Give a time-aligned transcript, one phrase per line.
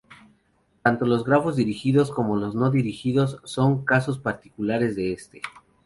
[0.81, 5.43] Tanto los grafos dirigidos como los no dirigidos son casos particulares de este.